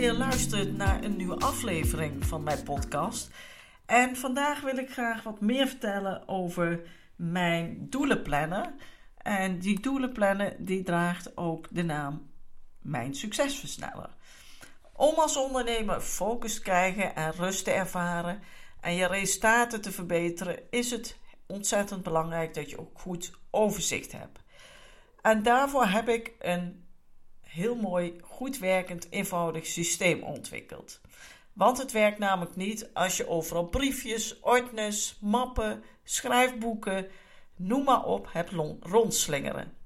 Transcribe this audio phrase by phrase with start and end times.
[0.00, 3.30] Weer luistert naar een nieuwe aflevering van mijn podcast.
[3.86, 6.82] En vandaag wil ik graag wat meer vertellen over
[7.16, 8.74] mijn doelenplanner.
[9.16, 12.30] En die doelenplanner die draagt ook de naam
[12.78, 14.10] Mijn Succesversneller.
[14.92, 18.42] Om als ondernemer focus te krijgen en rust te ervaren
[18.80, 24.38] en je resultaten te verbeteren, is het ontzettend belangrijk dat je ook goed overzicht hebt.
[25.22, 26.88] En daarvoor heb ik een
[27.50, 31.00] heel mooi, goed werkend, eenvoudig systeem ontwikkeld.
[31.52, 37.08] Want het werkt namelijk niet als je overal briefjes, ordners, mappen, schrijfboeken,
[37.56, 39.76] noem maar op, hebt rondslingeren.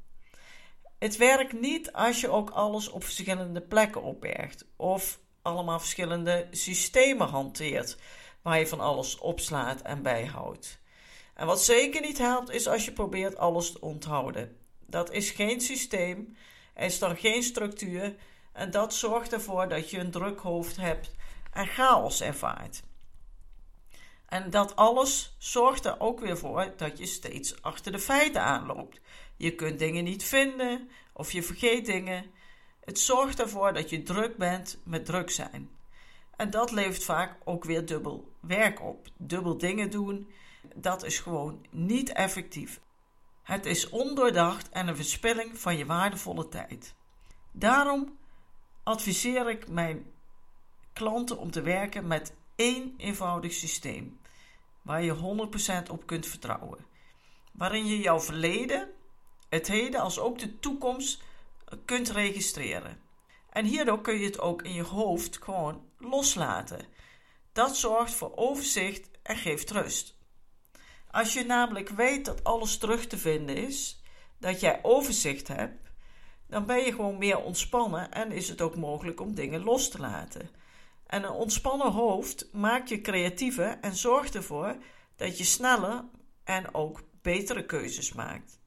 [0.98, 7.28] Het werkt niet als je ook alles op verschillende plekken opbergt of allemaal verschillende systemen
[7.28, 7.98] hanteert
[8.42, 10.78] waar je van alles opslaat en bijhoudt.
[11.34, 14.56] En wat zeker niet helpt is als je probeert alles te onthouden.
[14.86, 16.36] Dat is geen systeem,
[16.76, 18.14] is dan geen structuur
[18.52, 21.10] en dat zorgt ervoor dat je een druk hoofd hebt
[21.52, 22.82] en chaos ervaart.
[24.26, 29.00] En dat alles zorgt er ook weer voor dat je steeds achter de feiten aanloopt.
[29.36, 32.24] Je kunt dingen niet vinden of je vergeet dingen.
[32.84, 35.70] Het zorgt ervoor dat je druk bent met druk zijn.
[36.36, 39.08] En dat levert vaak ook weer dubbel werk op.
[39.16, 40.30] Dubbel dingen doen,
[40.74, 42.80] dat is gewoon niet effectief.
[43.44, 46.94] Het is ondoordacht en een verspilling van je waardevolle tijd.
[47.52, 48.18] Daarom
[48.82, 50.12] adviseer ik mijn
[50.92, 54.18] klanten om te werken met één eenvoudig systeem
[54.82, 55.48] waar je
[55.86, 56.86] 100% op kunt vertrouwen.
[57.52, 58.88] Waarin je jouw verleden,
[59.48, 61.22] het heden als ook de toekomst
[61.84, 63.00] kunt registreren.
[63.50, 66.86] En hierdoor kun je het ook in je hoofd gewoon loslaten.
[67.52, 70.13] Dat zorgt voor overzicht en geeft rust.
[71.14, 74.02] Als je namelijk weet dat alles terug te vinden is,
[74.38, 75.90] dat jij overzicht hebt,
[76.46, 79.98] dan ben je gewoon meer ontspannen en is het ook mogelijk om dingen los te
[79.98, 80.50] laten.
[81.06, 84.76] En een ontspannen hoofd maakt je creatiever en zorgt ervoor
[85.16, 86.04] dat je sneller
[86.44, 88.60] en ook betere keuzes maakt.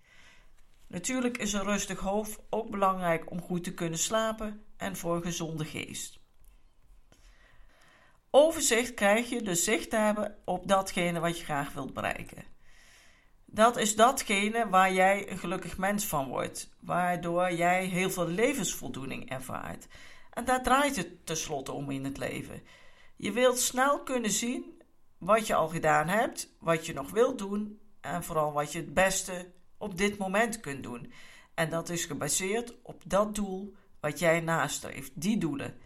[0.88, 5.22] Natuurlijk is een rustig hoofd ook belangrijk om goed te kunnen slapen en voor een
[5.22, 6.19] gezonde geest.
[8.39, 12.43] Overzicht krijg je dus zicht te hebben op datgene wat je graag wilt bereiken.
[13.45, 19.29] Dat is datgene waar jij een gelukkig mens van wordt, waardoor jij heel veel levensvoldoening
[19.29, 19.87] ervaart.
[20.33, 22.61] En daar draait het tenslotte om in het leven.
[23.15, 24.81] Je wilt snel kunnen zien
[25.17, 28.93] wat je al gedaan hebt, wat je nog wilt doen en vooral wat je het
[28.93, 31.11] beste op dit moment kunt doen.
[31.53, 35.85] En dat is gebaseerd op dat doel wat jij nastreeft, die doelen.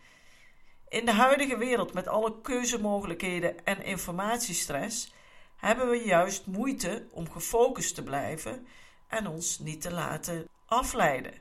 [0.91, 5.13] In de huidige wereld met alle keuzemogelijkheden en informatiestress
[5.55, 8.67] hebben we juist moeite om gefocust te blijven
[9.07, 11.33] en ons niet te laten afleiden.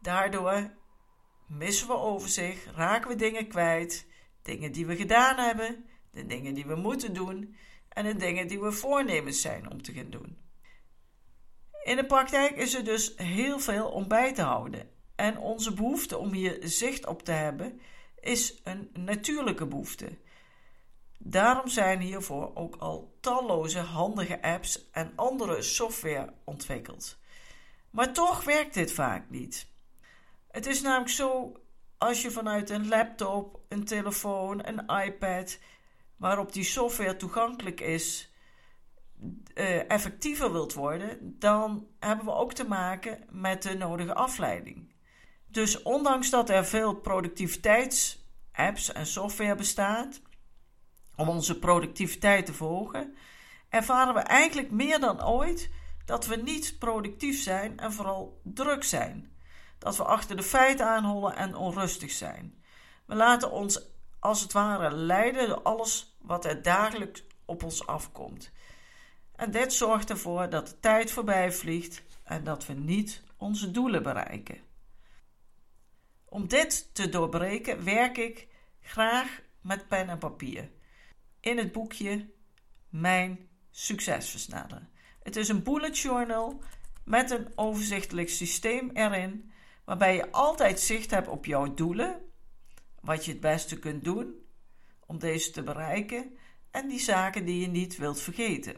[0.00, 0.70] Daardoor
[1.46, 4.06] missen we overzicht, raken we dingen kwijt,
[4.42, 7.56] dingen die we gedaan hebben, de dingen die we moeten doen
[7.88, 10.38] en de dingen die we voornemens zijn om te gaan doen.
[11.82, 14.90] In de praktijk is er dus heel veel om bij te houden.
[15.16, 17.80] En onze behoefte om hier zicht op te hebben
[18.22, 20.18] is een natuurlijke behoefte.
[21.18, 27.18] Daarom zijn hiervoor ook al talloze handige apps en andere software ontwikkeld.
[27.90, 29.66] Maar toch werkt dit vaak niet.
[30.50, 31.52] Het is namelijk zo
[31.98, 35.58] als je vanuit een laptop, een telefoon, een iPad,
[36.16, 38.32] waarop die software toegankelijk is,
[39.54, 44.92] uh, effectiever wilt worden, dan hebben we ook te maken met de nodige afleiding.
[45.46, 46.94] Dus ondanks dat er veel
[48.52, 50.20] productiviteitsapps en software bestaat
[51.16, 53.16] om onze productiviteit te verhogen,
[53.68, 55.70] ervaren we eigenlijk meer dan ooit
[56.04, 59.30] dat we niet productief zijn en vooral druk zijn.
[59.78, 62.62] Dat we achter de feiten aanhollen en onrustig zijn.
[63.06, 68.52] We laten ons als het ware leiden door alles wat er dagelijks op ons afkomt.
[69.36, 74.02] En dit zorgt ervoor dat de tijd voorbij vliegt en dat we niet onze doelen
[74.02, 74.71] bereiken.
[76.32, 78.48] Om dit te doorbreken werk ik
[78.80, 80.70] graag met pen en papier.
[81.40, 82.30] In het boekje
[82.88, 84.90] Mijn Succesversnellen.
[85.22, 86.62] Het is een bullet journal
[87.04, 89.52] met een overzichtelijk systeem erin,
[89.84, 92.20] waarbij je altijd zicht hebt op jouw doelen,
[93.00, 94.34] wat je het beste kunt doen
[95.06, 96.36] om deze te bereiken
[96.70, 98.76] en die zaken die je niet wilt vergeten.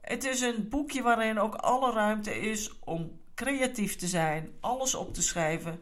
[0.00, 5.14] Het is een boekje waarin ook alle ruimte is om creatief te zijn, alles op
[5.14, 5.80] te schrijven,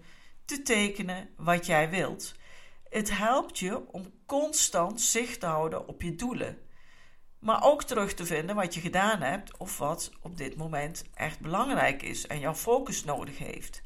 [0.48, 2.34] te tekenen wat jij wilt.
[2.88, 6.58] Het helpt je om constant zicht te houden op je doelen.
[7.38, 11.40] Maar ook terug te vinden wat je gedaan hebt of wat op dit moment echt
[11.40, 13.82] belangrijk is en jouw focus nodig heeft.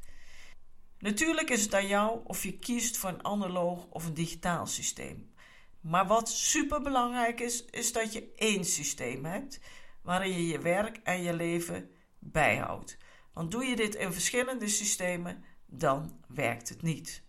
[0.98, 5.32] Natuurlijk is het aan jou of je kiest voor een analoog of een digitaal systeem.
[5.80, 9.60] Maar wat super belangrijk is, is dat je één systeem hebt
[10.02, 12.96] waarin je je werk en je leven bijhoudt.
[13.32, 15.44] Want doe je dit in verschillende systemen,
[15.74, 17.22] dan werkt het niet.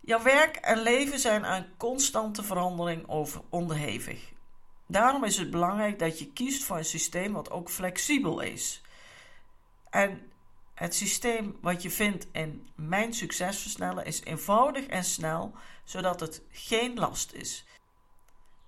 [0.00, 4.32] Jouw werk en leven zijn aan constante verandering over onderhevig.
[4.86, 8.82] Daarom is het belangrijk dat je kiest voor een systeem wat ook flexibel is.
[9.90, 10.30] En
[10.74, 15.54] het systeem wat je vindt in Mijn Succes Versnellen is eenvoudig en snel,
[15.84, 17.64] zodat het geen last is.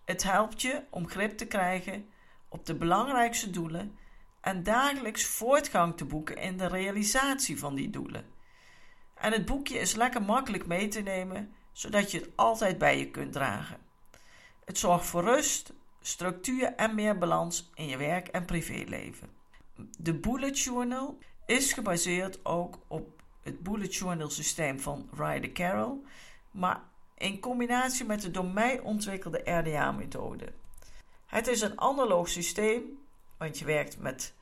[0.05, 2.09] Het helpt je om grip te krijgen
[2.49, 3.99] op de belangrijkste doelen
[4.49, 8.25] en dagelijks voortgang te boeken in de realisatie van die doelen.
[9.15, 13.11] En het boekje is lekker makkelijk mee te nemen, zodat je het altijd bij je
[13.11, 13.79] kunt dragen.
[14.65, 19.31] Het zorgt voor rust, structuur en meer balans in je werk- en privéleven.
[19.99, 25.97] De Bullet Journal is gebaseerd ook op het Bullet Journal systeem van Ryder Carroll,
[26.51, 26.83] maar
[27.15, 30.53] in combinatie met de door mij ontwikkelde RDA-methode.
[31.27, 32.83] Het is een analoog systeem,
[33.37, 34.37] want je werkt met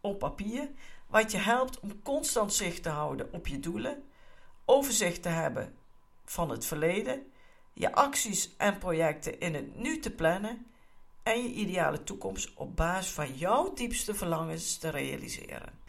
[0.00, 0.68] op papier,
[1.06, 4.02] wat je helpt om constant zicht te houden op je doelen,
[4.64, 5.74] overzicht te hebben
[6.24, 7.32] van het verleden,
[7.72, 10.66] je acties en projecten in het nu te plannen
[11.22, 15.82] en je ideale toekomst op basis van jouw diepste verlangens te realiseren.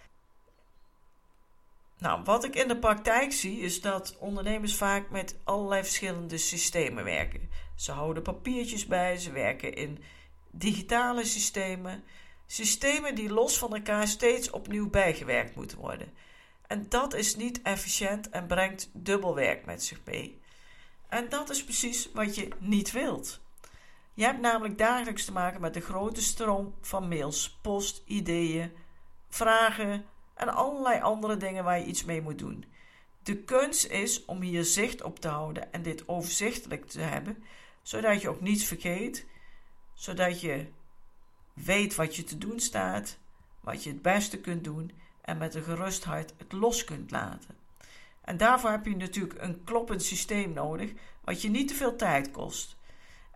[1.97, 7.03] Nou, wat ik in de praktijk zie is dat ondernemers vaak met allerlei verschillende systemen
[7.03, 7.49] werken.
[7.75, 10.03] Ze houden papiertjes bij, ze werken in
[10.51, 12.03] digitale systemen,
[12.47, 16.13] systemen die los van elkaar steeds opnieuw bijgewerkt moeten worden.
[16.67, 20.41] En dat is niet efficiënt en brengt dubbel werk met zich mee.
[21.09, 23.39] En dat is precies wat je niet wilt.
[24.13, 28.71] Je hebt namelijk dagelijks te maken met een grote stroom van mails, post, ideeën,
[29.29, 30.05] vragen,
[30.35, 32.65] en allerlei andere dingen waar je iets mee moet doen.
[33.23, 37.43] De kunst is om hier zicht op te houden en dit overzichtelijk te hebben,
[37.81, 39.25] zodat je ook niets vergeet,
[39.93, 40.67] zodat je
[41.55, 43.17] weet wat je te doen staat,
[43.59, 44.91] wat je het beste kunt doen
[45.21, 47.55] en met een gerust hart het los kunt laten.
[48.21, 50.91] En daarvoor heb je natuurlijk een kloppend systeem nodig,
[51.23, 52.77] wat je niet te veel tijd kost.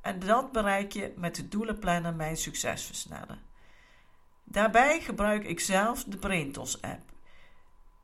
[0.02, 3.42] En dat bereik je met de doelenplanner Mijn Succes Versnellen.
[4.44, 7.02] Daarbij gebruik ik zelf de Braintos app.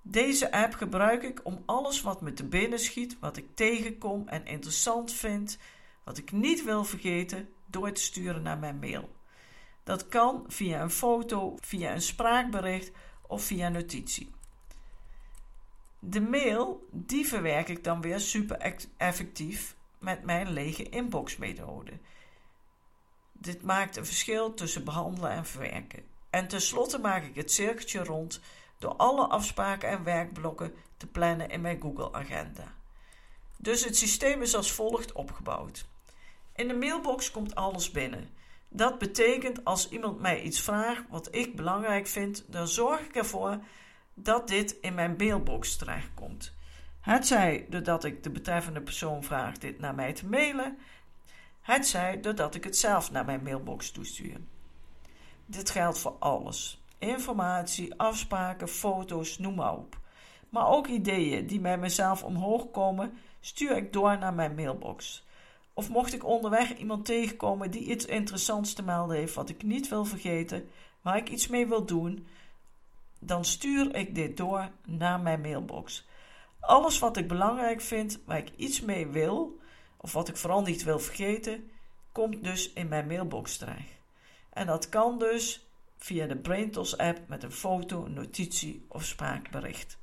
[0.02, 4.46] Deze app gebruik ik om alles wat me te binnen schiet, wat ik tegenkom en
[4.46, 5.58] interessant vind,
[6.04, 9.15] wat ik niet wil vergeten, door te sturen naar mijn mail.
[9.86, 12.92] Dat kan via een foto, via een spraakbericht
[13.28, 14.32] of via notitie.
[16.00, 21.92] De mail, die verwerk ik dan weer super effectief met mijn lege inbox methode.
[23.32, 26.04] Dit maakt een verschil tussen behandelen en verwerken.
[26.30, 28.42] En tenslotte maak ik het cirkeltje rond
[28.78, 32.74] door alle afspraken en werkblokken te plannen in mijn Google Agenda.
[33.58, 35.86] Dus het systeem is als volgt opgebouwd.
[36.56, 38.30] In de mailbox komt alles binnen.
[38.76, 43.60] Dat betekent als iemand mij iets vraagt wat ik belangrijk vind, dan zorg ik ervoor
[44.14, 46.54] dat dit in mijn mailbox terechtkomt.
[47.02, 50.78] Het zij doordat ik de betreffende persoon vraag dit naar mij te mailen,
[51.62, 54.38] het zij doordat ik het zelf naar mijn mailbox toestuur.
[55.46, 56.84] Dit geldt voor alles.
[56.98, 59.98] Informatie, afspraken, foto's, noem maar op.
[60.50, 65.25] Maar ook ideeën die bij mezelf omhoog komen, stuur ik door naar mijn mailbox.
[65.78, 69.88] Of mocht ik onderweg iemand tegenkomen die iets interessants te melden heeft wat ik niet
[69.88, 70.70] wil vergeten,
[71.02, 72.28] waar ik iets mee wil doen,
[73.20, 76.08] dan stuur ik dit door naar mijn mailbox.
[76.60, 79.60] Alles wat ik belangrijk vind, waar ik iets mee wil,
[79.98, 81.72] of wat ik vooral niet wil vergeten,
[82.12, 84.00] komt dus in mijn mailbox terecht.
[84.50, 85.68] En dat kan dus
[85.98, 89.98] via de BrainTools app met een foto, notitie of spraakbericht.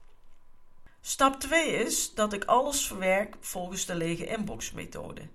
[1.01, 5.29] Stap 2 is dat ik alles verwerk volgens de lege inbox methode.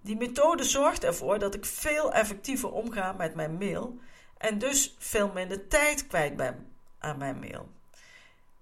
[0.00, 3.98] Die methode zorgt ervoor dat ik veel effectiever omga met mijn mail
[4.38, 7.68] en dus veel minder tijd kwijt ben aan mijn mail.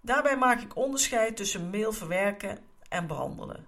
[0.01, 3.67] Daarbij maak ik onderscheid tussen mail verwerken en behandelen.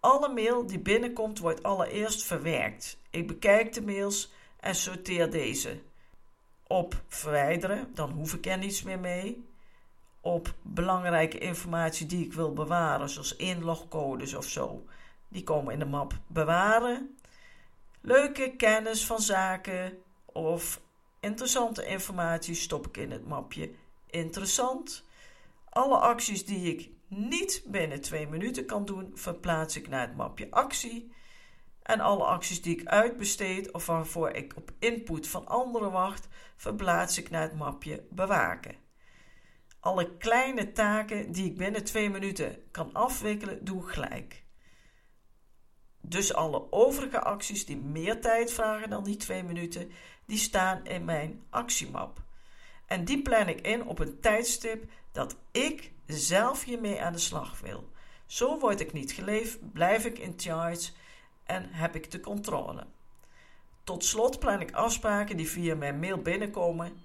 [0.00, 2.98] Alle mail die binnenkomt wordt allereerst verwerkt.
[3.10, 5.80] Ik bekijk de mails en sorteer deze.
[6.66, 9.48] op verwijderen, dan hoef ik er niets meer mee.
[10.20, 14.84] Op belangrijke informatie die ik wil bewaren, zoals inlogcodes of zo,
[15.28, 17.18] die komen in de map bewaren.
[18.00, 20.80] Leuke kennis van zaken of
[21.20, 23.70] interessante informatie stop ik in het mapje
[24.06, 25.04] interessant.
[25.68, 30.50] Alle acties die ik niet binnen twee minuten kan doen, verplaats ik naar het mapje
[30.50, 31.14] actie.
[31.82, 37.18] En alle acties die ik uitbesteed of waarvoor ik op input van anderen wacht, verplaats
[37.18, 38.74] ik naar het mapje bewaken.
[39.80, 44.44] Alle kleine taken die ik binnen twee minuten kan afwikkelen, doe ik gelijk.
[46.08, 49.90] Dus alle overige acties die meer tijd vragen dan die twee minuten,
[50.24, 52.22] die staan in mijn actiemap.
[52.86, 57.60] En die plan ik in op een tijdstip dat ik zelf hiermee aan de slag
[57.60, 57.90] wil.
[58.26, 60.90] Zo word ik niet geleefd, blijf ik in charge
[61.44, 62.86] en heb ik de controle.
[63.84, 67.00] Tot slot plan ik afspraken die via mijn mail binnenkomen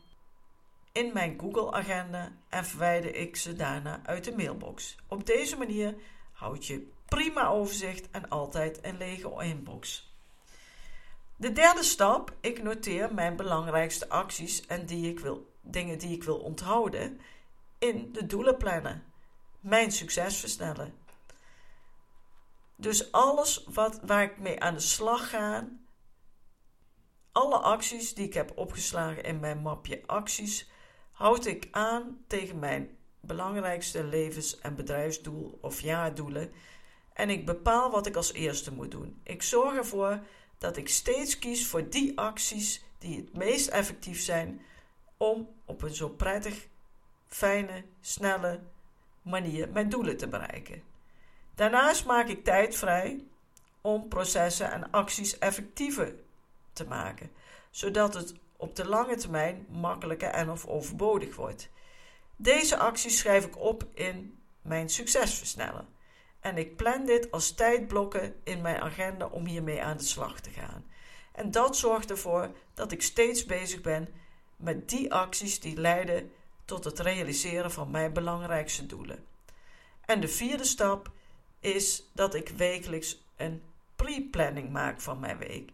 [0.91, 4.95] in mijn Google-agenda en verwijder ik ze daarna uit de mailbox.
[5.07, 5.95] Op deze manier
[6.31, 10.13] houd je prima overzicht en altijd een lege inbox.
[11.35, 16.23] De derde stap, ik noteer mijn belangrijkste acties en die ik wil, dingen die ik
[16.23, 17.19] wil onthouden
[17.77, 19.03] in de doelen plannen.
[19.59, 20.93] Mijn succes versnellen.
[22.75, 25.67] Dus alles wat, waar ik mee aan de slag ga,
[27.31, 30.69] alle acties die ik heb opgeslagen in mijn mapje acties,
[31.11, 36.51] houd ik aan tegen mijn belangrijkste levens- en bedrijfsdoel of jaardoelen
[37.21, 39.19] en ik bepaal wat ik als eerste moet doen.
[39.23, 40.19] Ik zorg ervoor
[40.57, 44.61] dat ik steeds kies voor die acties die het meest effectief zijn
[45.17, 46.67] om op een zo prettig,
[47.27, 48.59] fijne, snelle
[49.21, 50.83] manier mijn doelen te bereiken.
[51.55, 53.23] Daarnaast maak ik tijd vrij
[53.81, 56.13] om processen en acties effectiever
[56.73, 57.31] te maken,
[57.69, 61.69] zodat het op de lange termijn makkelijker en of overbodig wordt.
[62.35, 65.85] Deze acties schrijf ik op in mijn succesversneller.
[66.41, 70.49] En ik plan dit als tijdblokken in mijn agenda om hiermee aan de slag te
[70.49, 70.85] gaan.
[71.31, 74.09] En dat zorgt ervoor dat ik steeds bezig ben
[74.55, 76.31] met die acties die leiden
[76.65, 79.25] tot het realiseren van mijn belangrijkste doelen.
[80.05, 81.11] En de vierde stap
[81.59, 83.63] is dat ik wekelijks een
[83.95, 85.71] pre-planning maak van mijn week.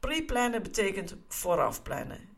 [0.00, 2.36] Pre-plannen betekent vooraf plannen.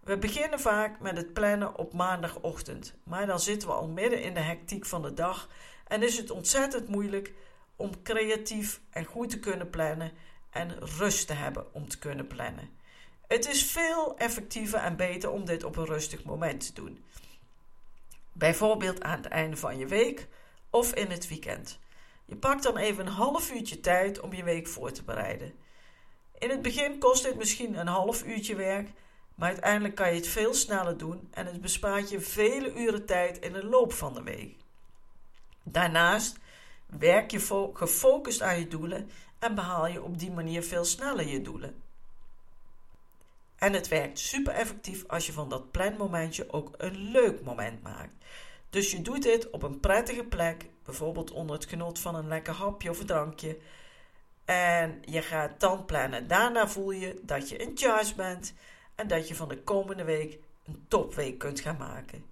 [0.00, 4.34] We beginnen vaak met het plannen op maandagochtend, maar dan zitten we al midden in
[4.34, 5.48] de hectiek van de dag
[5.88, 7.32] en is het ontzettend moeilijk
[7.76, 10.12] om creatief en goed te kunnen plannen
[10.50, 12.70] en rust te hebben om te kunnen plannen.
[13.26, 17.04] Het is veel effectiever en beter om dit op een rustig moment te doen.
[18.32, 20.28] Bijvoorbeeld aan het einde van je week
[20.70, 21.78] of in het weekend.
[22.24, 25.52] Je pakt dan even een half uurtje tijd om je week voor te bereiden.
[26.38, 28.88] In het begin kost dit misschien een half uurtje werk,
[29.34, 33.38] maar uiteindelijk kan je het veel sneller doen en het bespaart je vele uren tijd
[33.38, 34.56] in de loop van de week.
[35.72, 36.38] Daarnaast
[36.86, 41.42] werk je gefocust aan je doelen en behaal je op die manier veel sneller je
[41.42, 41.82] doelen.
[43.56, 48.14] En het werkt super effectief als je van dat planmomentje ook een leuk moment maakt.
[48.70, 52.54] Dus je doet dit op een prettige plek, bijvoorbeeld onder het genot van een lekker
[52.54, 53.58] hapje of een drankje.
[54.44, 56.26] En je gaat dan plannen.
[56.26, 58.54] Daarna voel je dat je in charge bent
[58.94, 62.24] en dat je van de komende week een topweek kunt gaan maken.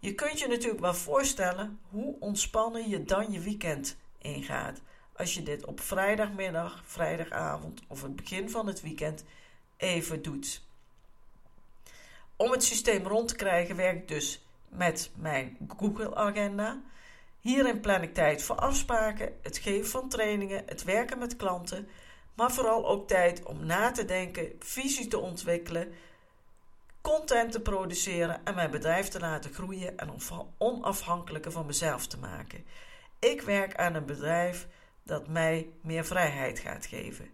[0.00, 4.80] Je kunt je natuurlijk wel voorstellen hoe ontspannen je dan je weekend ingaat.
[5.12, 9.24] Als je dit op vrijdagmiddag, vrijdagavond of het begin van het weekend
[9.76, 10.62] even doet.
[12.36, 16.82] Om het systeem rond te krijgen werk ik dus met mijn Google Agenda.
[17.40, 21.88] Hierin plan ik tijd voor afspraken, het geven van trainingen, het werken met klanten,
[22.34, 25.92] maar vooral ook tijd om na te denken, visie te ontwikkelen
[27.08, 30.10] content te produceren en mijn bedrijf te laten groeien en
[30.58, 32.64] onafhankelijker van mezelf te maken.
[33.18, 34.66] Ik werk aan een bedrijf
[35.02, 37.30] dat mij meer vrijheid gaat geven.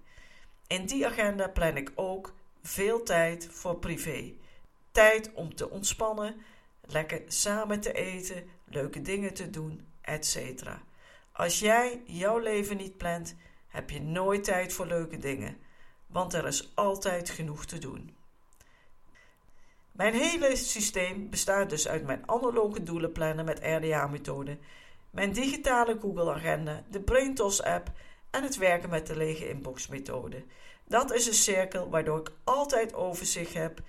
[0.67, 4.33] In die agenda plan ik ook veel tijd voor privé.
[4.91, 6.35] Tijd om te ontspannen,
[6.81, 10.37] lekker samen te eten, leuke dingen te doen, etc.
[11.33, 13.35] Als jij jouw leven niet plant,
[13.69, 15.57] heb je nooit tijd voor leuke dingen,
[16.07, 18.23] want er is altijd genoeg te doen.
[19.95, 24.59] Mijn hele systeem bestaat dus uit mijn analoge doelenplannen met RDA-methode,
[25.11, 27.91] mijn digitale Google-agenda, de BrainTos-app
[28.31, 30.45] en het werken met de lege inbox-methode.
[30.85, 33.81] Dat is een cirkel waardoor ik altijd overzicht heb,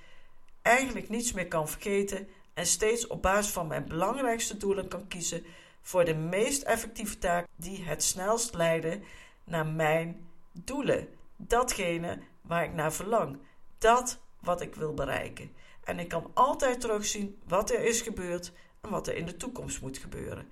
[0.61, 5.45] eigenlijk niets meer kan vergeten en steeds op basis van mijn belangrijkste doelen kan kiezen
[5.81, 9.03] voor de meest effectieve taak die het snelst leiden
[9.43, 11.07] naar mijn doelen.
[11.35, 13.37] Datgene waar ik naar verlang.
[13.77, 15.51] Dat wat ik wil bereiken.
[15.85, 18.51] En ik kan altijd terugzien wat er is gebeurd
[18.81, 20.49] en wat er in de toekomst moet gebeuren.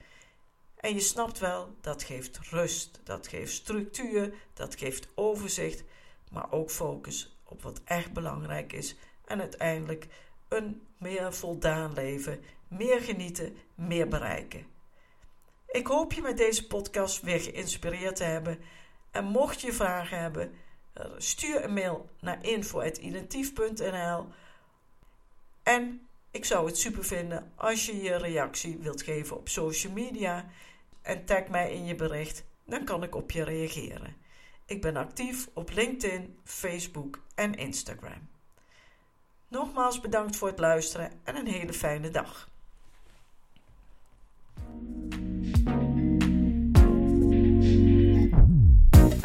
[0.75, 5.84] En je snapt wel, dat geeft rust, dat geeft structuur, dat geeft overzicht,
[6.32, 10.08] maar ook focus op wat echt belangrijk is en uiteindelijk
[10.48, 14.66] een meer voldaan leven, meer genieten, meer bereiken.
[15.68, 18.60] Ik hoop je met deze podcast weer geïnspireerd te hebben.
[19.12, 20.54] En mocht je vragen hebben,
[21.18, 24.28] stuur een mail naar info.identief.nl.
[25.63, 30.46] En ik zou het super vinden als je je reactie wilt geven op social media
[31.01, 34.15] en tag mij in je bericht, dan kan ik op je reageren.
[34.65, 38.27] Ik ben actief op LinkedIn, Facebook en Instagram.
[39.48, 42.50] Nogmaals bedankt voor het luisteren en een hele fijne dag.